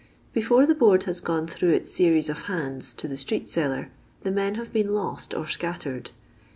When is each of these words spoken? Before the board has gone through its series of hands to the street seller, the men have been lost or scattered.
Before 0.33 0.65
the 0.65 0.73
board 0.73 1.03
has 1.03 1.21
gone 1.21 1.45
through 1.45 1.73
its 1.75 1.91
series 1.91 2.27
of 2.27 2.41
hands 2.47 2.91
to 2.95 3.07
the 3.07 3.17
street 3.17 3.47
seller, 3.47 3.91
the 4.23 4.31
men 4.31 4.55
have 4.55 4.73
been 4.73 4.95
lost 4.95 5.35
or 5.35 5.45
scattered. 5.45 6.09